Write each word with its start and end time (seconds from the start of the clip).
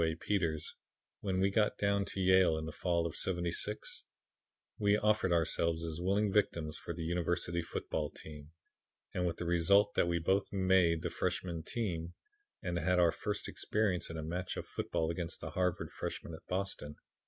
A. 0.03 0.15
Peters, 0.15 0.73
when 1.19 1.39
we 1.39 1.51
got 1.51 1.77
down 1.77 2.05
to 2.05 2.19
Yale 2.19 2.57
in 2.57 2.65
the 2.65 2.71
fall 2.71 3.05
of 3.05 3.15
'76, 3.15 4.03
we 4.79 4.97
offered 4.97 5.31
ourselves 5.31 5.85
as 5.85 6.01
willing 6.01 6.31
victims 6.33 6.75
for 6.79 6.91
the 6.91 7.03
University 7.03 7.61
football 7.61 8.09
team, 8.09 8.49
and 9.13 9.27
with 9.27 9.37
the 9.37 9.45
result 9.45 9.93
that 9.93 10.07
we 10.07 10.17
both 10.17 10.51
'made' 10.51 11.03
the 11.03 11.11
freshman 11.11 11.61
team, 11.61 12.15
and 12.63 12.79
had 12.79 12.97
our 12.97 13.11
first 13.11 13.47
experience 13.47 14.09
in 14.09 14.17
a 14.17 14.23
match 14.23 14.55
game 14.55 14.61
of 14.63 14.67
football 14.67 15.11
against 15.11 15.39
the 15.39 15.51
Harvard 15.51 15.91
freshman 15.91 16.33
at 16.33 16.47
Boston. 16.47 16.95